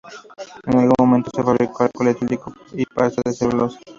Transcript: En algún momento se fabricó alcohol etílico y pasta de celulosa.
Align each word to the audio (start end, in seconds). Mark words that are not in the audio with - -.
En 0.65 0.79
algún 0.79 0.95
momento 0.99 1.29
se 1.31 1.43
fabricó 1.43 1.83
alcohol 1.83 2.07
etílico 2.07 2.51
y 2.71 2.87
pasta 2.87 3.21
de 3.23 3.33
celulosa. 3.33 3.79